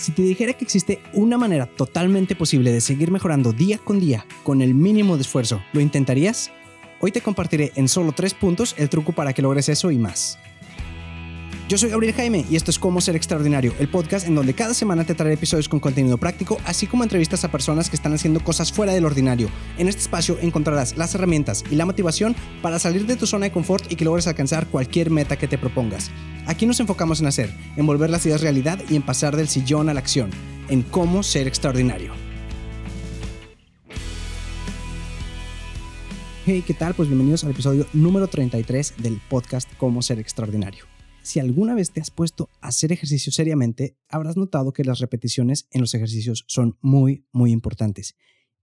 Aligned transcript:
Si 0.00 0.12
te 0.12 0.22
dijera 0.22 0.54
que 0.54 0.64
existe 0.64 0.98
una 1.12 1.36
manera 1.36 1.66
totalmente 1.66 2.34
posible 2.34 2.72
de 2.72 2.80
seguir 2.80 3.10
mejorando 3.10 3.52
día 3.52 3.76
con 3.76 4.00
día 4.00 4.24
con 4.44 4.62
el 4.62 4.74
mínimo 4.74 5.16
de 5.16 5.22
esfuerzo, 5.22 5.62
¿lo 5.74 5.80
intentarías? 5.82 6.50
Hoy 7.00 7.12
te 7.12 7.20
compartiré 7.20 7.72
en 7.74 7.86
solo 7.86 8.12
tres 8.12 8.32
puntos 8.32 8.74
el 8.78 8.88
truco 8.88 9.12
para 9.12 9.34
que 9.34 9.42
logres 9.42 9.68
eso 9.68 9.90
y 9.90 9.98
más. 9.98 10.38
Yo 11.70 11.78
soy 11.78 11.90
Gabriel 11.90 12.12
Jaime 12.14 12.44
y 12.50 12.56
esto 12.56 12.72
es 12.72 12.80
Cómo 12.80 13.00
Ser 13.00 13.14
Extraordinario, 13.14 13.72
el 13.78 13.88
podcast 13.88 14.26
en 14.26 14.34
donde 14.34 14.54
cada 14.54 14.74
semana 14.74 15.04
te 15.04 15.14
traeré 15.14 15.34
episodios 15.34 15.68
con 15.68 15.78
contenido 15.78 16.18
práctico, 16.18 16.58
así 16.64 16.88
como 16.88 17.04
entrevistas 17.04 17.44
a 17.44 17.52
personas 17.52 17.88
que 17.88 17.94
están 17.94 18.12
haciendo 18.12 18.42
cosas 18.42 18.72
fuera 18.72 18.92
del 18.92 19.04
ordinario. 19.04 19.48
En 19.78 19.86
este 19.86 20.00
espacio 20.00 20.36
encontrarás 20.40 20.96
las 20.96 21.14
herramientas 21.14 21.62
y 21.70 21.76
la 21.76 21.86
motivación 21.86 22.34
para 22.60 22.80
salir 22.80 23.06
de 23.06 23.14
tu 23.14 23.24
zona 23.28 23.44
de 23.44 23.52
confort 23.52 23.84
y 23.88 23.94
que 23.94 24.04
logres 24.04 24.26
alcanzar 24.26 24.66
cualquier 24.66 25.10
meta 25.10 25.38
que 25.38 25.46
te 25.46 25.58
propongas. 25.58 26.10
Aquí 26.46 26.66
nos 26.66 26.80
enfocamos 26.80 27.20
en 27.20 27.28
hacer, 27.28 27.54
en 27.76 27.86
volver 27.86 28.10
las 28.10 28.26
ideas 28.26 28.40
realidad 28.40 28.80
y 28.88 28.96
en 28.96 29.02
pasar 29.02 29.36
del 29.36 29.46
sillón 29.46 29.88
a 29.88 29.94
la 29.94 30.00
acción, 30.00 30.30
en 30.70 30.82
cómo 30.82 31.22
ser 31.22 31.46
extraordinario. 31.46 32.12
Hey, 36.46 36.64
¿qué 36.66 36.74
tal? 36.74 36.94
Pues 36.94 37.08
bienvenidos 37.08 37.44
al 37.44 37.52
episodio 37.52 37.86
número 37.92 38.26
33 38.26 38.94
del 38.96 39.20
podcast 39.28 39.70
Cómo 39.78 40.02
ser 40.02 40.18
extraordinario. 40.18 40.99
Si 41.22 41.38
alguna 41.38 41.74
vez 41.74 41.90
te 41.90 42.00
has 42.00 42.10
puesto 42.10 42.48
a 42.60 42.68
hacer 42.68 42.92
ejercicio 42.92 43.30
seriamente, 43.30 43.96
habrás 44.08 44.36
notado 44.36 44.72
que 44.72 44.84
las 44.84 45.00
repeticiones 45.00 45.68
en 45.70 45.82
los 45.82 45.94
ejercicios 45.94 46.44
son 46.48 46.78
muy, 46.80 47.26
muy 47.30 47.52
importantes. 47.52 48.16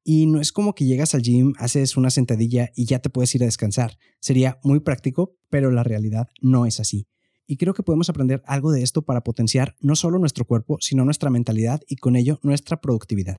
Y 0.04 0.26
no 0.26 0.42
es 0.42 0.52
como 0.52 0.74
que 0.74 0.86
llegas 0.86 1.14
al 1.14 1.22
gym, 1.22 1.54
haces 1.58 1.98
una 1.98 2.10
sentadilla 2.10 2.72
y 2.76 2.86
ya 2.86 3.00
te 3.00 3.10
puedes 3.10 3.36
ir 3.36 3.44
a 3.44 3.46
descansar. 3.46 3.98
Sería 4.20 4.60
muy 4.64 4.80
práctico, 4.80 5.38
pero 5.50 5.70
la 5.70 5.84
realidad 5.84 6.30
no 6.42 6.66
es 6.66 6.80
así. 6.80 7.08
Y 7.46 7.58
creo 7.58 7.74
que 7.74 7.84
podemos 7.84 8.10
aprender 8.10 8.42
algo 8.46 8.72
de 8.72 8.84
esto 8.84 9.04
para 9.04 9.24
potenciar 9.24 9.76
no 9.80 9.96
solo 9.96 10.18
nuestro 10.18 10.46
cuerpo, 10.46 10.78
sino 10.82 11.06
nuestra 11.06 11.30
mentalidad 11.30 11.82
y 11.88 11.98
con 11.98 12.16
ello 12.16 12.40
nuestra 12.42 12.82
productividad. 12.82 13.38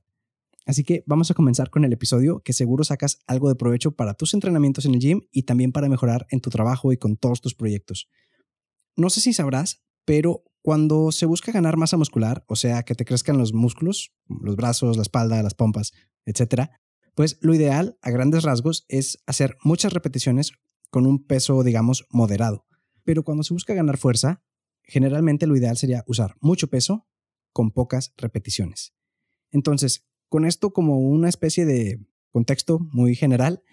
Así 0.65 0.83
que 0.83 1.03
vamos 1.07 1.31
a 1.31 1.33
comenzar 1.33 1.69
con 1.69 1.83
el 1.83 1.93
episodio 1.93 2.41
que 2.41 2.53
seguro 2.53 2.83
sacas 2.83 3.19
algo 3.27 3.49
de 3.49 3.55
provecho 3.55 3.91
para 3.91 4.13
tus 4.13 4.33
entrenamientos 4.33 4.85
en 4.85 4.93
el 4.93 4.99
gym 4.99 5.21
y 5.31 5.43
también 5.43 5.71
para 5.71 5.89
mejorar 5.89 6.27
en 6.29 6.41
tu 6.41 6.49
trabajo 6.49 6.93
y 6.93 6.97
con 6.97 7.17
todos 7.17 7.41
tus 7.41 7.55
proyectos. 7.55 8.07
No 8.99 9.09
sé 9.09 9.21
si 9.21 9.31
sabrás, 9.31 9.81
pero 10.03 10.43
cuando 10.61 11.13
se 11.13 11.25
busca 11.25 11.53
ganar 11.53 11.77
masa 11.77 11.95
muscular, 11.95 12.43
o 12.47 12.57
sea, 12.57 12.83
que 12.83 12.95
te 12.95 13.05
crezcan 13.05 13.37
los 13.37 13.53
músculos, 13.53 14.11
los 14.27 14.57
brazos, 14.57 14.97
la 14.97 15.03
espalda, 15.03 15.41
las 15.41 15.53
pompas, 15.53 15.93
etc., 16.25 16.69
pues 17.15 17.37
lo 17.39 17.53
ideal, 17.53 17.97
a 18.01 18.11
grandes 18.11 18.43
rasgos, 18.43 18.83
es 18.89 19.23
hacer 19.25 19.57
muchas 19.63 19.93
repeticiones 19.93 20.51
con 20.89 21.07
un 21.07 21.25
peso, 21.25 21.63
digamos, 21.63 22.07
moderado. 22.09 22.65
Pero 23.05 23.23
cuando 23.23 23.43
se 23.43 23.53
busca 23.53 23.73
ganar 23.73 23.97
fuerza, 23.97 24.43
generalmente 24.83 25.47
lo 25.47 25.55
ideal 25.55 25.77
sería 25.77 26.03
usar 26.05 26.35
mucho 26.41 26.67
peso 26.67 27.07
con 27.53 27.71
pocas 27.71 28.13
repeticiones. 28.17 28.93
Entonces, 29.49 30.09
con 30.27 30.45
esto 30.45 30.73
como 30.73 30.99
una 30.99 31.29
especie 31.29 31.65
de 31.65 32.05
contexto 32.31 32.79
muy 32.79 33.15
general, 33.15 33.63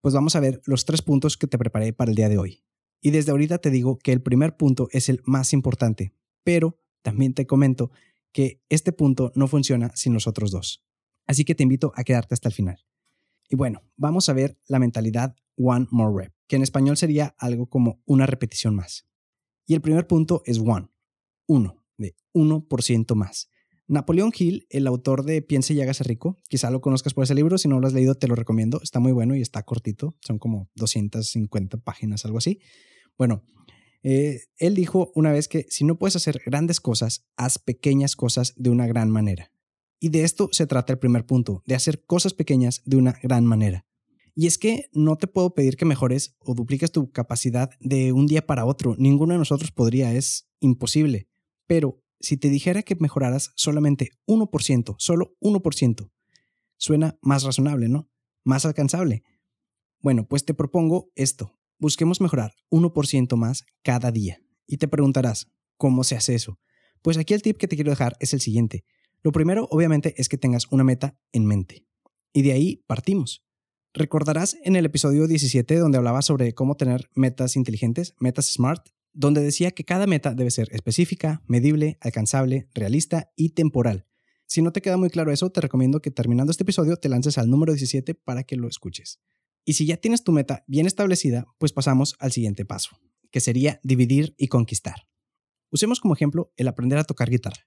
pues 0.00 0.14
vamos 0.14 0.36
a 0.36 0.40
ver 0.40 0.62
los 0.64 0.84
tres 0.84 1.02
puntos 1.02 1.36
que 1.36 1.48
te 1.48 1.58
preparé 1.58 1.92
para 1.92 2.10
el 2.12 2.16
día 2.16 2.28
de 2.28 2.38
hoy. 2.38 2.64
Y 3.00 3.10
desde 3.10 3.30
ahorita 3.30 3.58
te 3.58 3.70
digo 3.70 3.98
que 3.98 4.12
el 4.12 4.22
primer 4.22 4.56
punto 4.56 4.88
es 4.92 5.08
el 5.08 5.20
más 5.24 5.52
importante, 5.52 6.12
pero 6.44 6.78
también 7.02 7.34
te 7.34 7.46
comento 7.46 7.90
que 8.32 8.60
este 8.68 8.92
punto 8.92 9.32
no 9.34 9.48
funciona 9.48 9.90
sin 9.94 10.12
los 10.12 10.26
otros 10.26 10.50
dos. 10.50 10.84
Así 11.26 11.44
que 11.44 11.54
te 11.54 11.62
invito 11.62 11.92
a 11.94 12.04
quedarte 12.04 12.34
hasta 12.34 12.48
el 12.48 12.54
final. 12.54 12.84
Y 13.48 13.56
bueno, 13.56 13.82
vamos 13.96 14.28
a 14.28 14.32
ver 14.32 14.58
la 14.68 14.78
mentalidad 14.78 15.34
One 15.56 15.86
More 15.90 16.24
Rep, 16.24 16.34
que 16.46 16.56
en 16.56 16.62
español 16.62 16.96
sería 16.96 17.34
algo 17.38 17.68
como 17.68 18.00
una 18.04 18.26
repetición 18.26 18.74
más. 18.74 19.06
Y 19.66 19.74
el 19.74 19.80
primer 19.80 20.06
punto 20.06 20.42
es 20.46 20.58
One, 20.58 20.88
uno, 21.46 21.84
de 21.96 22.14
1% 22.32 23.14
más. 23.14 23.48
Napoleón 23.86 24.32
Hill, 24.36 24.66
el 24.70 24.86
autor 24.86 25.24
de 25.24 25.42
Piense 25.42 25.74
y 25.74 25.80
hágase 25.80 26.04
rico, 26.04 26.40
quizá 26.48 26.70
lo 26.70 26.80
conozcas 26.80 27.12
por 27.12 27.24
ese 27.24 27.34
libro, 27.34 27.58
si 27.58 27.66
no 27.66 27.80
lo 27.80 27.88
has 27.88 27.92
leído 27.92 28.14
te 28.14 28.28
lo 28.28 28.36
recomiendo, 28.36 28.80
está 28.82 29.00
muy 29.00 29.10
bueno 29.10 29.34
y 29.34 29.40
está 29.40 29.64
cortito, 29.64 30.14
son 30.20 30.38
como 30.38 30.70
250 30.76 31.78
páginas, 31.78 32.24
algo 32.24 32.38
así. 32.38 32.60
Bueno, 33.20 33.44
eh, 34.02 34.44
él 34.56 34.74
dijo 34.74 35.12
una 35.14 35.30
vez 35.30 35.46
que 35.46 35.66
si 35.68 35.84
no 35.84 35.98
puedes 35.98 36.16
hacer 36.16 36.40
grandes 36.46 36.80
cosas, 36.80 37.28
haz 37.36 37.58
pequeñas 37.58 38.16
cosas 38.16 38.54
de 38.56 38.70
una 38.70 38.86
gran 38.86 39.10
manera. 39.10 39.52
Y 39.98 40.08
de 40.08 40.24
esto 40.24 40.48
se 40.52 40.66
trata 40.66 40.94
el 40.94 40.98
primer 40.98 41.26
punto, 41.26 41.62
de 41.66 41.74
hacer 41.74 42.02
cosas 42.06 42.32
pequeñas 42.32 42.80
de 42.86 42.96
una 42.96 43.12
gran 43.22 43.44
manera. 43.44 43.84
Y 44.34 44.46
es 44.46 44.56
que 44.56 44.86
no 44.94 45.16
te 45.16 45.26
puedo 45.26 45.52
pedir 45.52 45.76
que 45.76 45.84
mejores 45.84 46.34
o 46.38 46.54
dupliques 46.54 46.92
tu 46.92 47.10
capacidad 47.10 47.68
de 47.78 48.12
un 48.12 48.26
día 48.26 48.46
para 48.46 48.64
otro. 48.64 48.96
Ninguno 48.96 49.34
de 49.34 49.40
nosotros 49.40 49.70
podría, 49.70 50.14
es 50.14 50.48
imposible. 50.58 51.28
Pero 51.66 52.02
si 52.20 52.38
te 52.38 52.48
dijera 52.48 52.82
que 52.82 52.96
mejoraras 52.96 53.52
solamente 53.54 54.12
1%, 54.26 54.94
solo 54.96 55.36
1%, 55.42 56.10
suena 56.78 57.18
más 57.20 57.42
razonable, 57.42 57.90
¿no? 57.90 58.08
Más 58.44 58.64
alcanzable. 58.64 59.24
Bueno, 60.00 60.26
pues 60.26 60.46
te 60.46 60.54
propongo 60.54 61.10
esto 61.16 61.59
busquemos 61.80 62.20
mejorar 62.20 62.54
1% 62.70 63.36
más 63.36 63.64
cada 63.82 64.12
día. 64.12 64.40
Y 64.66 64.76
te 64.76 64.86
preguntarás, 64.86 65.48
¿cómo 65.76 66.04
se 66.04 66.14
hace 66.14 66.34
eso? 66.34 66.60
Pues 67.02 67.16
aquí 67.16 67.34
el 67.34 67.42
tip 67.42 67.56
que 67.56 67.66
te 67.66 67.76
quiero 67.76 67.90
dejar 67.90 68.16
es 68.20 68.34
el 68.34 68.40
siguiente. 68.40 68.84
Lo 69.22 69.32
primero, 69.32 69.66
obviamente, 69.70 70.14
es 70.16 70.28
que 70.28 70.38
tengas 70.38 70.66
una 70.70 70.84
meta 70.84 71.18
en 71.32 71.46
mente. 71.46 71.86
Y 72.32 72.42
de 72.42 72.52
ahí 72.52 72.84
partimos. 72.86 73.42
Recordarás 73.92 74.56
en 74.62 74.76
el 74.76 74.84
episodio 74.84 75.26
17 75.26 75.76
donde 75.76 75.98
hablaba 75.98 76.22
sobre 76.22 76.54
cómo 76.54 76.76
tener 76.76 77.10
metas 77.14 77.56
inteligentes, 77.56 78.14
metas 78.20 78.46
smart, 78.52 78.86
donde 79.12 79.42
decía 79.42 79.72
que 79.72 79.84
cada 79.84 80.06
meta 80.06 80.34
debe 80.34 80.52
ser 80.52 80.68
específica, 80.70 81.42
medible, 81.48 81.98
alcanzable, 82.00 82.68
realista 82.72 83.32
y 83.34 83.50
temporal. 83.50 84.06
Si 84.46 84.62
no 84.62 84.72
te 84.72 84.80
queda 84.82 84.96
muy 84.96 85.10
claro 85.10 85.32
eso, 85.32 85.50
te 85.50 85.60
recomiendo 85.60 86.00
que 86.00 86.10
terminando 86.10 86.50
este 86.52 86.62
episodio 86.62 86.96
te 86.96 87.08
lances 87.08 87.38
al 87.38 87.50
número 87.50 87.72
17 87.72 88.14
para 88.14 88.44
que 88.44 88.56
lo 88.56 88.68
escuches. 88.68 89.20
Y 89.64 89.74
si 89.74 89.86
ya 89.86 89.96
tienes 89.96 90.24
tu 90.24 90.32
meta 90.32 90.64
bien 90.66 90.86
establecida, 90.86 91.46
pues 91.58 91.72
pasamos 91.72 92.16
al 92.18 92.32
siguiente 92.32 92.64
paso, 92.64 92.90
que 93.30 93.40
sería 93.40 93.80
dividir 93.82 94.34
y 94.38 94.48
conquistar. 94.48 95.06
Usemos 95.70 96.00
como 96.00 96.14
ejemplo 96.14 96.52
el 96.56 96.68
aprender 96.68 96.98
a 96.98 97.04
tocar 97.04 97.30
guitarra. 97.30 97.66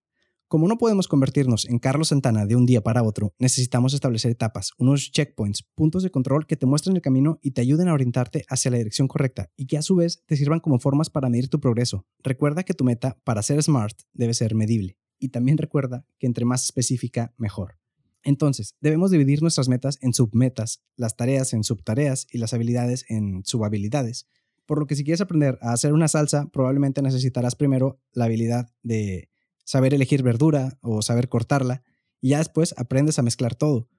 Como 0.53 0.67
no 0.67 0.77
podemos 0.77 1.07
convertirnos 1.07 1.65
en 1.65 1.79
Carlos 1.79 2.09
Santana 2.09 2.45
de 2.45 2.55
un 2.55 2.67
día 2.67 2.81
para 2.81 3.01
otro, 3.01 3.33
necesitamos 3.39 3.95
establecer 3.95 4.29
etapas, 4.29 4.71
unos 4.77 5.11
checkpoints, 5.11 5.63
puntos 5.73 6.03
de 6.03 6.11
control 6.11 6.45
que 6.45 6.57
te 6.57 6.67
muestren 6.67 6.95
el 6.95 7.01
camino 7.01 7.39
y 7.41 7.51
te 7.51 7.61
ayuden 7.61 7.87
a 7.87 7.93
orientarte 7.93 8.45
hacia 8.49 8.69
la 8.69 8.77
dirección 8.77 9.07
correcta 9.07 9.49
y 9.55 9.65
que 9.65 9.77
a 9.77 9.81
su 9.81 9.95
vez 9.95 10.21
te 10.27 10.35
sirvan 10.35 10.59
como 10.59 10.77
formas 10.77 11.09
para 11.09 11.29
medir 11.29 11.49
tu 11.49 11.59
progreso. 11.59 12.05
Recuerda 12.19 12.63
que 12.63 12.75
tu 12.75 12.83
meta 12.83 13.17
para 13.23 13.41
ser 13.41 13.63
smart 13.63 13.97
debe 14.13 14.35
ser 14.35 14.53
medible 14.53 14.99
y 15.17 15.29
también 15.29 15.57
recuerda 15.57 16.05
que 16.19 16.27
entre 16.27 16.45
más 16.45 16.65
específica, 16.65 17.33
mejor. 17.37 17.79
Entonces, 18.23 18.75
debemos 18.79 19.11
dividir 19.11 19.41
nuestras 19.41 19.67
metas 19.67 19.97
en 20.01 20.13
submetas, 20.13 20.81
las 20.95 21.15
tareas 21.15 21.53
en 21.53 21.63
subtareas 21.63 22.25
y 22.31 22.37
las 22.37 22.53
habilidades 22.53 23.05
en 23.09 23.43
subhabilidades. 23.45 24.27
Por 24.65 24.79
lo 24.79 24.87
que 24.87 24.95
si 24.95 25.03
quieres 25.03 25.21
aprender 25.21 25.59
a 25.61 25.73
hacer 25.73 25.93
una 25.93 26.07
salsa, 26.07 26.47
probablemente 26.51 27.01
necesitarás 27.01 27.55
primero 27.55 27.99
la 28.13 28.25
habilidad 28.25 28.73
de 28.81 29.29
saber 29.65 29.93
elegir 29.93 30.23
verdura 30.23 30.77
o 30.81 31.01
saber 31.01 31.27
cortarla, 31.29 31.83
y 32.21 32.29
ya 32.29 32.37
después 32.37 32.73
aprendes 32.77 33.19
a 33.19 33.21
mezclar 33.21 33.55
todo. 33.55 33.89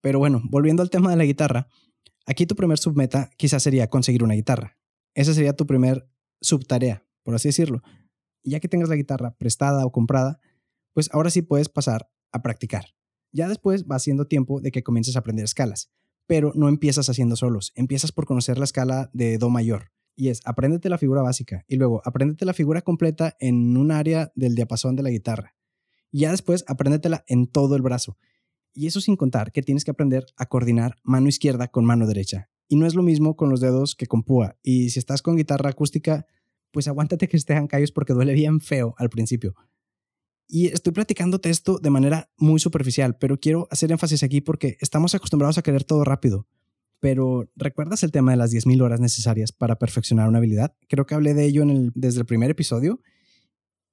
Pero 0.00 0.18
bueno, 0.18 0.40
volviendo 0.44 0.82
al 0.82 0.90
tema 0.90 1.10
de 1.10 1.16
la 1.16 1.24
guitarra, 1.24 1.68
aquí 2.24 2.46
tu 2.46 2.56
primer 2.56 2.78
submeta 2.78 3.30
quizás 3.36 3.62
sería 3.62 3.90
conseguir 3.90 4.22
una 4.22 4.34
guitarra. 4.34 4.78
Esa 5.14 5.34
sería 5.34 5.54
tu 5.54 5.66
primer 5.66 6.08
subtarea, 6.40 7.06
por 7.22 7.34
así 7.34 7.48
decirlo. 7.48 7.82
Ya 8.42 8.60
que 8.60 8.68
tengas 8.68 8.88
la 8.88 8.96
guitarra 8.96 9.36
prestada 9.36 9.84
o 9.84 9.92
comprada, 9.92 10.40
pues 10.94 11.10
ahora 11.12 11.28
sí 11.28 11.42
puedes 11.42 11.68
pasar 11.68 12.10
a 12.32 12.40
practicar. 12.42 12.86
Ya 13.32 13.48
después 13.48 13.84
va 13.84 13.98
siendo 13.98 14.26
tiempo 14.26 14.60
de 14.60 14.70
que 14.70 14.82
comiences 14.82 15.16
a 15.16 15.20
aprender 15.20 15.44
escalas, 15.44 15.90
pero 16.26 16.52
no 16.54 16.68
empiezas 16.68 17.08
haciendo 17.08 17.36
solos, 17.36 17.72
empiezas 17.74 18.12
por 18.12 18.26
conocer 18.26 18.58
la 18.58 18.64
escala 18.64 19.10
de 19.12 19.38
Do 19.38 19.50
mayor. 19.50 19.92
Y 20.14 20.28
es, 20.28 20.40
apréndete 20.44 20.88
la 20.88 20.98
figura 20.98 21.20
básica 21.22 21.64
y 21.68 21.76
luego 21.76 22.00
apréndete 22.04 22.46
la 22.46 22.54
figura 22.54 22.80
completa 22.80 23.36
en 23.38 23.76
un 23.76 23.90
área 23.90 24.32
del 24.34 24.54
diapasón 24.54 24.96
de 24.96 25.02
la 25.02 25.10
guitarra. 25.10 25.54
Y 26.10 26.20
ya 26.20 26.30
después 26.30 26.64
apréndetela 26.66 27.24
en 27.28 27.46
todo 27.46 27.76
el 27.76 27.82
brazo. 27.82 28.16
Y 28.72 28.86
eso 28.86 29.00
sin 29.00 29.16
contar 29.16 29.52
que 29.52 29.62
tienes 29.62 29.84
que 29.84 29.90
aprender 29.90 30.26
a 30.36 30.46
coordinar 30.46 30.96
mano 31.02 31.28
izquierda 31.28 31.68
con 31.68 31.84
mano 31.84 32.06
derecha. 32.06 32.48
Y 32.68 32.76
no 32.76 32.86
es 32.86 32.94
lo 32.94 33.02
mismo 33.02 33.36
con 33.36 33.50
los 33.50 33.60
dedos 33.60 33.94
que 33.94 34.06
con 34.06 34.22
púa. 34.22 34.56
Y 34.62 34.90
si 34.90 34.98
estás 34.98 35.22
con 35.22 35.36
guitarra 35.36 35.70
acústica, 35.70 36.26
pues 36.72 36.88
aguántate 36.88 37.28
que 37.28 37.36
estén 37.36 37.66
callos 37.66 37.92
porque 37.92 38.12
duele 38.12 38.34
bien 38.34 38.60
feo 38.60 38.94
al 38.98 39.10
principio. 39.10 39.54
Y 40.48 40.68
estoy 40.68 40.92
platicándote 40.92 41.50
esto 41.50 41.78
de 41.78 41.90
manera 41.90 42.30
muy 42.36 42.60
superficial, 42.60 43.16
pero 43.18 43.38
quiero 43.38 43.66
hacer 43.70 43.90
énfasis 43.90 44.22
aquí 44.22 44.40
porque 44.40 44.76
estamos 44.80 45.14
acostumbrados 45.14 45.58
a 45.58 45.62
querer 45.62 45.84
todo 45.84 46.04
rápido. 46.04 46.46
Pero 47.00 47.50
¿recuerdas 47.56 48.02
el 48.04 48.12
tema 48.12 48.30
de 48.30 48.36
las 48.36 48.52
10.000 48.52 48.80
horas 48.82 49.00
necesarias 49.00 49.52
para 49.52 49.78
perfeccionar 49.78 50.28
una 50.28 50.38
habilidad? 50.38 50.76
Creo 50.88 51.04
que 51.04 51.14
hablé 51.14 51.34
de 51.34 51.44
ello 51.44 51.62
en 51.62 51.70
el, 51.70 51.92
desde 51.94 52.20
el 52.20 52.26
primer 52.26 52.50
episodio. 52.50 53.00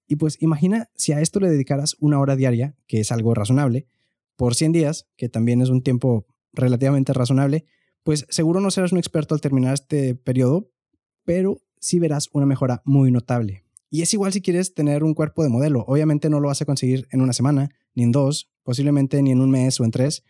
Y 0.08 0.16
pues 0.18 0.42
imagina 0.42 0.90
si 0.96 1.12
a 1.12 1.22
esto 1.22 1.40
le 1.40 1.50
dedicaras 1.50 1.96
una 2.00 2.20
hora 2.20 2.36
diaria, 2.36 2.76
que 2.88 3.00
es 3.00 3.12
algo 3.12 3.34
razonable, 3.34 3.88
por 4.36 4.56
100 4.56 4.72
días, 4.72 5.10
que 5.16 5.30
también 5.30 5.62
es 5.62 5.70
un 5.70 5.82
tiempo 5.82 6.28
relativamente 6.54 7.14
razonable, 7.14 7.66
pues 8.04 8.26
seguro 8.30 8.60
no 8.60 8.72
serás 8.72 8.92
un 8.92 8.98
experto 8.98 9.34
al 9.34 9.42
terminar 9.42 9.74
este 9.74 10.16
periodo, 10.16 10.72
pero 11.24 11.62
sí 11.80 12.00
verás 12.00 12.30
una 12.34 12.46
mejora 12.46 12.82
muy 12.86 13.12
notable. 13.12 13.62
Y 13.94 14.01
es 14.01 14.12
igual 14.12 14.34
si 14.34 14.42
quieres 14.42 14.74
tener 14.74 15.04
un 15.04 15.13
cuerpo 15.13 15.44
de 15.44 15.50
modelo. 15.50 15.86
Obviamente 15.86 16.28
no 16.28 16.40
lo 16.40 16.48
vas 16.48 16.60
a 16.63 16.66
conseguir 16.66 17.07
en 17.12 17.22
una 17.22 17.31
semana, 17.31 17.69
ni 17.94 18.01
en 18.01 18.12
dos, 18.12 18.50
posiblemente 18.63 19.22
ni 19.22 19.30
en 19.30 19.40
un 19.40 19.51
mes 19.51 19.80
o 19.80 19.84
en 19.84 19.92
tres, 19.92 20.24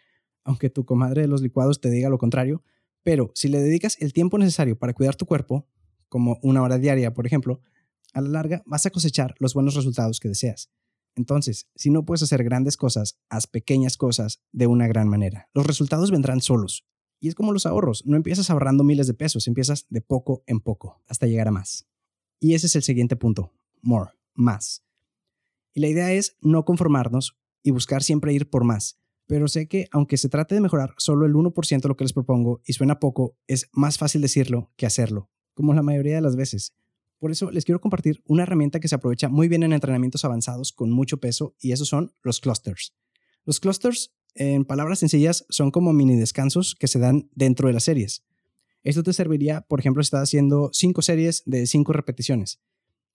aunque 0.44 0.70
tu 0.70 0.84
comadre 0.84 1.22
de 1.22 1.28
los 1.30 1.42
licuados 1.42 1.80
te 1.80 1.90
diga 1.90 2.10
lo 2.10 2.18
contrario. 2.18 2.62
Pero 3.04 3.32
si 3.36 3.48
le 3.48 3.62
dedicas 3.62 3.96
el 4.02 4.12
tiempo 4.12 4.38
necesario 4.38 4.78
para 4.78 4.92
cuidar 4.92 5.16
tu 5.16 5.26
cuerpo, 5.26 5.66
como 6.10 6.40
una 6.44 6.62
hora 6.62 6.78
diaria, 6.78 7.14
por 7.14 7.26
ejemplo, 7.26 7.62
a 8.12 8.20
la 8.20 8.28
larga 8.28 8.64
vas 8.66 8.86
a 8.86 8.90
cosechar 8.90 9.34
los 9.40 9.54
buenos 9.54 9.76
resultados 9.76 10.20
que 10.20 10.28
deseas. 10.28 10.70
Entonces, 11.16 11.70
si 11.74 11.90
no 11.90 12.04
puedes 12.04 12.24
hacer 12.24 12.44
grandes 12.44 12.76
cosas, 12.76 13.18
haz 13.30 13.48
pequeñas 13.48 13.96
cosas 13.96 14.42
de 14.52 14.68
una 14.68 14.88
gran 14.88 15.08
manera. 15.08 15.48
Los 15.54 15.66
resultados 15.66 16.12
vendrán 16.12 16.42
solos. 16.42 16.86
Y 17.22 17.30
es 17.30 17.36
como 17.36 17.54
los 17.54 17.66
ahorros, 17.66 18.06
no 18.06 18.18
empiezas 18.18 18.50
ahorrando 18.50 18.84
miles 18.84 19.08
de 19.08 19.14
pesos, 19.14 19.48
empiezas 19.48 19.86
de 19.88 20.02
poco 20.02 20.44
en 20.48 20.60
poco 20.60 21.02
hasta 21.08 21.28
llegar 21.28 21.48
a 21.48 21.52
más. 21.52 21.88
Y 22.44 22.56
ese 22.56 22.68
es 22.68 22.76
el 22.76 22.84
siguiente 22.84 23.16
punto, 23.16 23.54
more, 23.82 24.12
más. 24.34 24.84
Y 25.74 25.80
la 25.80 25.88
idea 25.88 26.12
es 26.12 26.36
no 26.42 26.66
conformarnos 26.66 27.38
y 27.64 27.72
buscar 27.72 28.04
siempre 28.04 28.34
ir 28.34 28.50
por 28.50 28.66
más. 28.66 29.00
Pero 29.28 29.48
sé 29.48 29.70
que 29.70 29.88
aunque 29.92 30.18
se 30.18 30.28
trate 30.28 30.54
de 30.54 30.60
mejorar 30.60 30.94
solo 30.98 31.26
el 31.26 31.36
1% 31.36 31.82
de 31.82 31.88
lo 31.88 31.96
que 31.96 32.04
les 32.04 32.12
propongo 32.12 32.62
y 32.66 32.74
suena 32.74 33.00
poco, 33.00 33.38
es 33.48 33.70
más 33.72 33.98
fácil 33.98 34.22
decirlo 34.22 34.74
que 34.76 34.86
hacerlo, 34.86 35.30
como 35.54 35.74
la 35.74 35.84
mayoría 35.84 36.16
de 36.16 36.22
las 36.22 36.36
veces. 36.36 36.76
Por 37.18 37.32
eso 37.32 37.50
les 37.50 37.64
quiero 37.64 37.80
compartir 37.80 38.22
una 38.26 38.44
herramienta 38.44 38.82
que 38.82 38.90
se 38.90 38.96
aprovecha 38.96 39.30
muy 39.30 39.48
bien 39.48 39.64
en 39.64 39.72
entrenamientos 39.72 40.26
avanzados 40.26 40.74
con 40.74 40.92
mucho 40.92 41.22
peso 41.22 41.56
y 41.62 41.72
esos 41.72 41.88
son 41.88 42.14
los 42.24 42.42
clusters. 42.42 42.94
Los 43.46 43.62
clusters, 43.62 44.14
en 44.36 44.66
palabras 44.66 45.00
sencillas, 45.00 45.46
son 45.48 45.72
como 45.72 45.94
mini 45.94 46.18
descansos 46.18 46.76
que 46.78 46.90
se 46.90 47.00
dan 47.00 47.30
dentro 47.36 47.70
de 47.70 47.74
las 47.74 47.86
series. 47.86 48.26
Esto 48.84 49.04
te 49.04 49.14
serviría, 49.14 49.62
por 49.62 49.80
ejemplo, 49.80 50.04
si 50.04 50.08
estás 50.08 50.24
haciendo 50.24 50.70
cinco 50.74 51.02
series 51.02 51.44
de 51.46 51.68
cinco 51.68 51.94
repeticiones. 51.94 52.60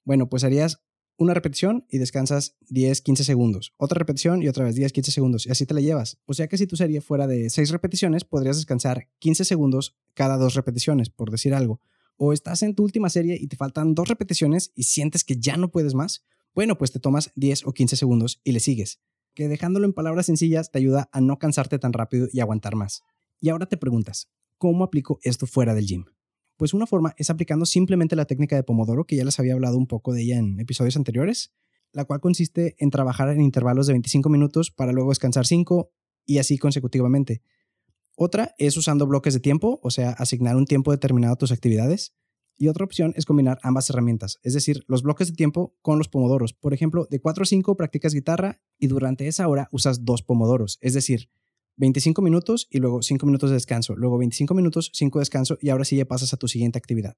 Bueno, 0.04 0.28
pues 0.28 0.44
harías 0.44 0.80
una 1.18 1.34
repetición 1.34 1.84
y 1.90 1.98
descansas 1.98 2.56
10, 2.70 3.02
15 3.02 3.24
segundos. 3.24 3.74
Otra 3.76 3.98
repetición 3.98 4.42
y 4.42 4.48
otra 4.48 4.64
vez 4.64 4.76
10, 4.76 4.92
15 4.92 5.10
segundos. 5.10 5.46
Y 5.46 5.50
así 5.50 5.66
te 5.66 5.74
la 5.74 5.80
llevas. 5.80 6.18
O 6.26 6.32
sea 6.32 6.46
que 6.46 6.56
si 6.56 6.66
tu 6.66 6.76
serie 6.76 7.00
fuera 7.00 7.26
de 7.26 7.50
6 7.50 7.70
repeticiones, 7.70 8.24
podrías 8.24 8.56
descansar 8.56 9.08
15 9.18 9.44
segundos 9.44 9.96
cada 10.14 10.36
dos 10.36 10.54
repeticiones, 10.54 11.10
por 11.10 11.30
decir 11.30 11.54
algo. 11.54 11.80
O 12.16 12.32
estás 12.32 12.62
en 12.62 12.74
tu 12.74 12.84
última 12.84 13.10
serie 13.10 13.36
y 13.38 13.48
te 13.48 13.56
faltan 13.56 13.94
dos 13.94 14.08
repeticiones 14.08 14.72
y 14.74 14.84
sientes 14.84 15.24
que 15.24 15.36
ya 15.36 15.56
no 15.56 15.70
puedes 15.70 15.94
más. 15.94 16.24
Bueno, 16.54 16.78
pues 16.78 16.92
te 16.92 17.00
tomas 17.00 17.32
10 17.34 17.66
o 17.66 17.72
15 17.72 17.96
segundos 17.96 18.40
y 18.44 18.52
le 18.52 18.60
sigues. 18.60 19.00
Que 19.34 19.48
dejándolo 19.48 19.86
en 19.86 19.92
palabras 19.92 20.26
sencillas 20.26 20.70
te 20.70 20.78
ayuda 20.78 21.10
a 21.12 21.20
no 21.20 21.38
cansarte 21.38 21.78
tan 21.78 21.92
rápido 21.92 22.28
y 22.32 22.40
aguantar 22.40 22.76
más. 22.76 23.02
Y 23.40 23.50
ahora 23.50 23.66
te 23.66 23.76
preguntas, 23.76 24.30
¿cómo 24.58 24.84
aplico 24.84 25.18
esto 25.22 25.46
fuera 25.46 25.74
del 25.74 25.86
gym? 25.86 26.04
Pues 26.56 26.74
una 26.74 26.86
forma 26.86 27.14
es 27.16 27.30
aplicando 27.30 27.64
simplemente 27.64 28.16
la 28.16 28.26
técnica 28.26 28.56
de 28.56 28.64
Pomodoro, 28.64 29.06
que 29.06 29.16
ya 29.16 29.24
les 29.24 29.38
había 29.38 29.54
hablado 29.54 29.78
un 29.78 29.86
poco 29.86 30.12
de 30.12 30.22
ella 30.22 30.38
en 30.38 30.58
episodios 30.58 30.96
anteriores, 30.96 31.52
la 31.92 32.04
cual 32.04 32.20
consiste 32.20 32.74
en 32.78 32.90
trabajar 32.90 33.30
en 33.30 33.40
intervalos 33.40 33.86
de 33.86 33.92
25 33.94 34.28
minutos 34.28 34.70
para 34.70 34.92
luego 34.92 35.10
descansar 35.10 35.46
5 35.46 35.90
y 36.26 36.38
así 36.38 36.58
consecutivamente. 36.58 37.42
Otra 38.16 38.54
es 38.58 38.76
usando 38.76 39.06
bloques 39.06 39.34
de 39.34 39.40
tiempo, 39.40 39.78
o 39.82 39.90
sea, 39.90 40.10
asignar 40.10 40.56
un 40.56 40.66
tiempo 40.66 40.90
determinado 40.90 41.34
a 41.34 41.38
tus 41.38 41.52
actividades. 41.52 42.14
Y 42.56 42.66
otra 42.66 42.84
opción 42.84 43.12
es 43.16 43.24
combinar 43.24 43.60
ambas 43.62 43.88
herramientas, 43.88 44.40
es 44.42 44.52
decir, 44.52 44.82
los 44.88 45.04
bloques 45.04 45.28
de 45.28 45.34
tiempo 45.34 45.76
con 45.80 45.96
los 45.96 46.08
pomodoros. 46.08 46.54
Por 46.54 46.74
ejemplo, 46.74 47.06
de 47.08 47.20
4 47.20 47.44
a 47.44 47.46
5 47.46 47.76
practicas 47.76 48.14
guitarra 48.14 48.60
y 48.80 48.88
durante 48.88 49.28
esa 49.28 49.46
hora 49.46 49.68
usas 49.70 50.04
dos 50.04 50.24
pomodoros, 50.24 50.78
es 50.80 50.94
decir, 50.94 51.30
25 51.78 52.20
minutos 52.22 52.68
y 52.70 52.78
luego 52.78 53.02
5 53.02 53.24
minutos 53.24 53.50
de 53.50 53.54
descanso, 53.54 53.96
luego 53.96 54.18
25 54.18 54.54
minutos, 54.54 54.90
5 54.92 55.18
de 55.18 55.22
descanso 55.22 55.58
y 55.60 55.70
ahora 55.70 55.84
sí 55.84 55.96
ya 55.96 56.04
pasas 56.04 56.34
a 56.34 56.36
tu 56.36 56.48
siguiente 56.48 56.78
actividad. 56.78 57.16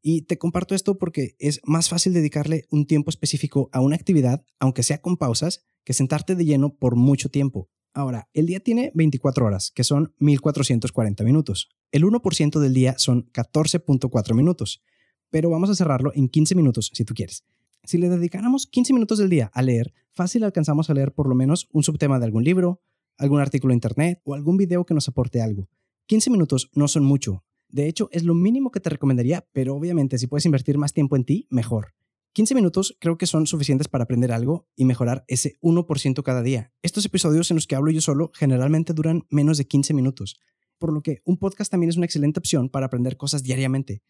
Y 0.00 0.22
te 0.22 0.38
comparto 0.38 0.74
esto 0.74 0.98
porque 0.98 1.34
es 1.38 1.60
más 1.64 1.88
fácil 1.88 2.12
dedicarle 2.12 2.64
un 2.70 2.86
tiempo 2.86 3.10
específico 3.10 3.68
a 3.72 3.80
una 3.80 3.96
actividad, 3.96 4.44
aunque 4.60 4.82
sea 4.82 5.00
con 5.02 5.16
pausas, 5.16 5.66
que 5.84 5.92
sentarte 5.92 6.34
de 6.34 6.44
lleno 6.44 6.76
por 6.76 6.96
mucho 6.96 7.28
tiempo. 7.28 7.68
Ahora, 7.92 8.28
el 8.32 8.46
día 8.46 8.60
tiene 8.60 8.92
24 8.94 9.46
horas, 9.46 9.72
que 9.74 9.82
son 9.82 10.14
1440 10.18 11.24
minutos. 11.24 11.70
El 11.90 12.04
1% 12.04 12.60
del 12.60 12.74
día 12.74 12.94
son 12.98 13.30
14.4 13.32 14.34
minutos, 14.34 14.82
pero 15.30 15.50
vamos 15.50 15.70
a 15.70 15.74
cerrarlo 15.74 16.12
en 16.14 16.28
15 16.28 16.54
minutos 16.54 16.90
si 16.92 17.04
tú 17.04 17.14
quieres. 17.14 17.44
Si 17.84 17.98
le 17.98 18.08
dedicáramos 18.08 18.66
15 18.66 18.92
minutos 18.92 19.18
del 19.18 19.30
día 19.30 19.50
a 19.54 19.62
leer, 19.62 19.92
fácil 20.12 20.44
alcanzamos 20.44 20.90
a 20.90 20.94
leer 20.94 21.12
por 21.12 21.28
lo 21.28 21.34
menos 21.34 21.68
un 21.72 21.82
subtema 21.82 22.18
de 22.18 22.26
algún 22.26 22.44
libro, 22.44 22.82
algún 23.18 23.40
artículo 23.40 23.72
de 23.72 23.76
internet 23.76 24.20
o 24.24 24.34
algún 24.34 24.56
video 24.56 24.84
que 24.84 24.94
nos 24.94 25.08
aporte 25.08 25.40
algo. 25.40 25.68
15 26.06 26.30
minutos 26.30 26.70
no 26.74 26.88
son 26.88 27.04
mucho. 27.04 27.44
De 27.68 27.88
hecho, 27.88 28.08
es 28.12 28.22
lo 28.22 28.34
mínimo 28.34 28.70
que 28.70 28.80
te 28.80 28.90
recomendaría, 28.90 29.46
pero 29.52 29.74
obviamente 29.74 30.18
si 30.18 30.26
puedes 30.26 30.46
invertir 30.46 30.78
más 30.78 30.92
tiempo 30.92 31.16
en 31.16 31.24
ti, 31.24 31.46
mejor. 31.50 31.94
15 32.32 32.54
minutos 32.54 32.96
creo 33.00 33.16
que 33.16 33.26
son 33.26 33.46
suficientes 33.46 33.88
para 33.88 34.04
aprender 34.04 34.30
algo 34.30 34.68
y 34.76 34.84
mejorar 34.84 35.24
ese 35.26 35.58
1% 35.62 36.22
cada 36.22 36.42
día. 36.42 36.72
Estos 36.82 37.04
episodios 37.06 37.50
en 37.50 37.54
los 37.54 37.66
que 37.66 37.76
hablo 37.76 37.90
yo 37.90 38.02
solo 38.02 38.30
generalmente 38.34 38.92
duran 38.92 39.24
menos 39.30 39.56
de 39.56 39.66
15 39.66 39.94
minutos, 39.94 40.38
por 40.78 40.92
lo 40.92 41.02
que 41.02 41.22
un 41.24 41.38
podcast 41.38 41.70
también 41.70 41.88
es 41.88 41.96
una 41.96 42.04
excelente 42.04 42.38
opción 42.38 42.68
para 42.68 42.86
aprender 42.86 43.16
cosas 43.16 43.42
diariamente. 43.42 44.02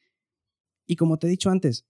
Y 0.87 0.97
como 0.97 1.19
te 1.19 1.29
he 1.29 1.31
dicho 1.31 1.51
antes, 1.51 1.87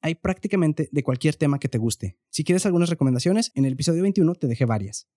hay 0.00 0.14
prácticamente 0.14 0.88
de 0.90 1.02
cualquier 1.02 1.36
tema 1.36 1.58
que 1.58 1.68
te 1.68 1.78
guste. 1.78 2.18
Si 2.30 2.42
quieres 2.42 2.64
algunas 2.64 2.88
recomendaciones, 2.88 3.52
en 3.54 3.64
el 3.66 3.74
episodio 3.74 4.02
21 4.02 4.34
te 4.34 4.46
dejé 4.46 4.64
varias. 4.64 5.08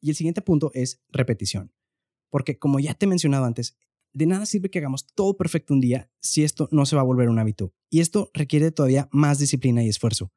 Y 0.00 0.10
el 0.10 0.16
siguiente 0.16 0.42
punto 0.42 0.70
es 0.74 1.00
repetición. 1.08 1.72
Porque 2.30 2.58
como 2.58 2.80
ya 2.80 2.94
te 2.94 3.06
he 3.06 3.08
mencionado 3.08 3.44
antes, 3.44 3.76
de 4.12 4.26
nada 4.26 4.46
sirve 4.46 4.70
que 4.70 4.78
hagamos 4.78 5.06
todo 5.14 5.36
perfecto 5.36 5.74
un 5.74 5.80
día 5.80 6.10
si 6.20 6.44
esto 6.44 6.68
no 6.72 6.86
se 6.86 6.96
va 6.96 7.02
a 7.02 7.04
volver 7.04 7.28
un 7.28 7.38
hábito. 7.38 7.72
Y 7.90 8.00
esto 8.00 8.30
requiere 8.34 8.70
todavía 8.70 9.08
más 9.12 9.38
disciplina 9.38 9.82
y 9.84 9.88
esfuerzo. 9.88 10.32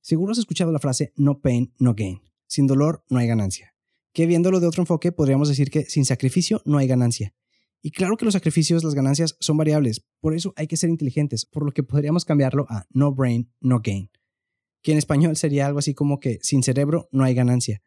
Seguro 0.00 0.32
has 0.32 0.38
escuchado 0.38 0.72
la 0.72 0.78
frase 0.78 1.12
no 1.16 1.40
pain, 1.40 1.72
no 1.78 1.94
gain. 1.94 2.20
Sin 2.46 2.66
dolor 2.66 3.04
no 3.08 3.18
hay 3.18 3.26
ganancia. 3.26 3.74
Que 4.12 4.26
viéndolo 4.26 4.60
de 4.60 4.66
otro 4.66 4.82
enfoque 4.82 5.12
podríamos 5.12 5.48
decir 5.48 5.70
que 5.70 5.84
sin 5.84 6.04
sacrificio 6.04 6.60
no 6.64 6.78
hay 6.78 6.86
ganancia. 6.86 7.34
Y 7.80 7.90
claro 7.90 8.16
que 8.16 8.24
los 8.24 8.34
sacrificios, 8.34 8.84
las 8.84 8.94
ganancias 8.94 9.36
son 9.40 9.56
variables, 9.56 10.04
por 10.20 10.34
eso 10.34 10.52
hay 10.56 10.68
que 10.68 10.76
ser 10.76 10.88
inteligentes, 10.88 11.44
por 11.44 11.64
lo 11.64 11.72
que 11.72 11.82
podríamos 11.82 12.24
cambiarlo 12.24 12.66
a 12.68 12.86
no 12.90 13.12
brain, 13.12 13.50
no 13.60 13.80
gain. 13.80 14.08
Que 14.82 14.92
en 14.92 14.98
español 14.98 15.36
sería 15.36 15.66
algo 15.66 15.80
así 15.80 15.92
como 15.92 16.20
que 16.20 16.38
sin 16.42 16.62
cerebro 16.62 17.08
no 17.10 17.24
hay 17.24 17.34
ganancia. 17.34 17.82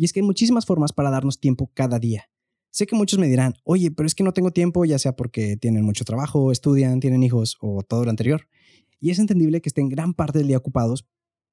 Y 0.00 0.04
es 0.06 0.14
que 0.14 0.20
hay 0.20 0.26
muchísimas 0.26 0.64
formas 0.64 0.94
para 0.94 1.10
darnos 1.10 1.40
tiempo 1.40 1.70
cada 1.74 1.98
día. 1.98 2.30
Sé 2.70 2.86
que 2.86 2.96
muchos 2.96 3.18
me 3.18 3.28
dirán, 3.28 3.52
oye, 3.64 3.90
pero 3.90 4.06
es 4.06 4.14
que 4.14 4.24
no 4.24 4.32
tengo 4.32 4.50
tiempo, 4.50 4.86
ya 4.86 4.98
sea 4.98 5.14
porque 5.14 5.58
tienen 5.58 5.84
mucho 5.84 6.06
trabajo, 6.06 6.52
estudian, 6.52 7.00
tienen 7.00 7.22
hijos 7.22 7.58
o 7.60 7.82
todo 7.82 8.04
lo 8.04 8.08
anterior. 8.10 8.48
Y 8.98 9.10
es 9.10 9.18
entendible 9.18 9.60
que 9.60 9.68
estén 9.68 9.90
gran 9.90 10.14
parte 10.14 10.38
del 10.38 10.48
día 10.48 10.56
ocupados, 10.56 11.06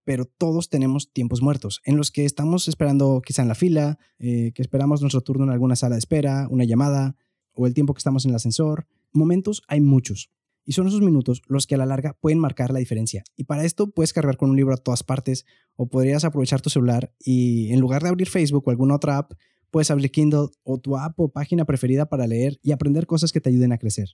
pero 0.05 0.23
todos 0.23 0.69
tenemos 0.69 1.11
tiempos 1.11 1.41
muertos, 1.41 1.81
en 1.83 1.97
los 1.97 2.09
que 2.09 2.23
estamos 2.23 2.69
esperando 2.69 3.21
quizá 3.21 3.41
en 3.41 3.49
la 3.49 3.55
fila, 3.55 4.00
eh, 4.17 4.53
que 4.55 4.62
esperamos 4.62 5.01
nuestro 5.01 5.19
turno 5.19 5.43
en 5.43 5.50
alguna 5.50 5.75
sala 5.75 5.95
de 5.95 6.00
espera, 6.00 6.48
una 6.50 6.63
llamada, 6.63 7.17
o 7.51 7.67
el 7.67 7.74
tiempo 7.74 7.93
que 7.93 8.00
estamos 8.00 8.24
en 8.24 8.29
el 8.29 8.36
ascensor. 8.38 8.88
Momentos 9.12 9.62
hay 9.67 9.81
muchos. 9.81 10.31
Y 10.67 10.74
son 10.74 10.86
esos 10.86 11.00
minutos 11.00 11.41
los 11.47 11.65
que 11.65 11.75
a 11.75 11.77
la 11.77 11.86
larga 11.86 12.17
pueden 12.19 12.39
marcar 12.39 12.71
la 12.71 12.79
diferencia. 12.79 13.24
Y 13.38 13.45
para 13.45 13.63
esto 13.63 13.89
puedes 13.89 14.12
cargar 14.12 14.36
con 14.36 14.50
un 14.50 14.57
libro 14.57 14.74
a 14.74 14.77
todas 14.77 15.01
partes 15.01 15.45
o 15.77 15.88
podrías 15.88 16.25
aprovechar 16.25 16.59
tu 16.59 16.69
celular 16.69 17.13
y 17.24 17.71
en 17.71 17.79
lugar 17.79 18.03
de 18.03 18.09
abrir 18.09 18.27
Facebook 18.27 18.67
o 18.67 18.69
alguna 18.69 18.95
otra 18.95 19.17
app, 19.17 19.31
puedes 19.71 19.89
abrir 19.91 20.12
Kindle 20.12 20.50
o 20.63 20.77
tu 20.77 20.97
app 20.97 21.17
o 21.21 21.29
página 21.29 21.63
preferida 21.63 22.09
para 22.09 22.27
leer 22.27 22.59
y 22.62 22.74
aprender 22.74 23.07
cosas 23.07 23.31
que 23.31 23.39
te 23.39 23.50
ayuden 23.50 23.71
a 23.71 23.77
crecer. 23.77 24.09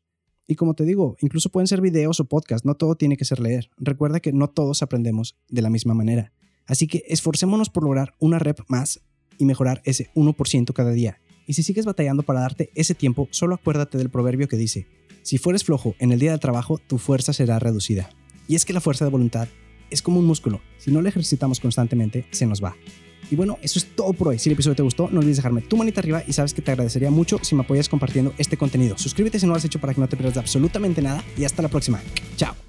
Y 0.46 0.54
como 0.54 0.76
te 0.76 0.86
digo, 0.86 1.16
incluso 1.22 1.50
pueden 1.50 1.66
ser 1.66 1.82
videos 1.82 2.20
o 2.20 2.26
podcasts, 2.26 2.66
no 2.66 2.76
todo 2.76 2.94
tiene 2.96 3.18
que 3.18 3.26
ser 3.26 3.40
leer. 3.40 3.72
Recuerda 3.78 4.20
que 4.20 4.32
no 4.32 4.48
todos 4.48 4.84
aprendemos 4.84 5.36
de 5.50 5.64
la 5.64 5.72
misma 5.72 5.96
manera. 5.96 6.34
Así 6.68 6.86
que 6.86 7.04
esforcémonos 7.08 7.72
por 7.72 7.84
lograr 7.84 8.14
una 8.20 8.38
rep 8.38 8.60
más 8.68 9.02
y 9.40 9.46
mejorar 9.46 9.82
ese 9.86 10.12
1% 10.14 10.72
cada 10.74 10.92
día. 10.92 11.20
Y 11.48 11.54
si 11.54 11.64
sigues 11.64 11.86
batallando 11.86 12.22
para 12.24 12.42
darte 12.42 12.70
ese 12.76 12.94
tiempo, 12.94 13.28
solo 13.32 13.56
acuérdate 13.56 13.98
del 13.98 14.12
proverbio 14.12 14.48
que 14.48 14.56
dice, 14.56 14.88
si 15.24 15.38
fueres 15.38 15.64
flojo 15.64 15.96
en 16.00 16.12
el 16.12 16.20
día 16.20 16.32
del 16.32 16.40
trabajo, 16.40 16.78
tu 16.78 16.98
fuerza 16.98 17.34
será 17.34 17.58
reducida. 17.58 18.10
Y 18.48 18.56
es 18.56 18.66
que 18.66 18.74
la 18.74 18.82
fuerza 18.82 19.06
de 19.06 19.12
voluntad 19.12 19.48
es 19.90 20.02
como 20.02 20.20
un 20.20 20.26
músculo. 20.26 20.62
Si 20.78 20.92
no 20.92 21.02
la 21.02 21.10
ejercitamos 21.10 21.60
constantemente, 21.60 22.26
se 22.32 22.46
nos 22.46 22.64
va. 22.64 22.76
Y 23.32 23.36
bueno, 23.36 23.58
eso 23.62 23.80
es 23.80 23.96
todo 23.96 24.14
por 24.14 24.28
hoy. 24.28 24.38
Si 24.38 24.50
el 24.50 24.54
episodio 24.54 24.76
te 24.76 24.84
gustó, 24.84 25.10
no 25.10 25.20
olvides 25.22 25.38
dejarme 25.38 25.62
tu 25.62 25.78
manita 25.78 26.02
arriba 26.02 26.24
y 26.28 26.34
sabes 26.34 26.54
que 26.54 26.62
te 26.62 26.72
agradecería 26.72 27.10
mucho 27.10 27.40
si 27.42 27.56
me 27.56 27.62
apoyas 27.62 27.90
compartiendo 27.90 28.34
este 28.38 28.58
contenido. 28.58 28.98
Suscríbete 28.98 29.40
si 29.40 29.46
no 29.46 29.54
lo 29.54 29.58
has 29.58 29.66
hecho 29.66 29.80
para 29.80 29.94
que 29.94 30.02
no 30.02 30.10
te 30.10 30.18
pierdas 30.18 30.38
absolutamente 30.38 31.02
nada 31.02 31.24
y 31.38 31.46
hasta 31.46 31.62
la 31.62 31.70
próxima. 31.70 32.02
Chao. 32.36 32.63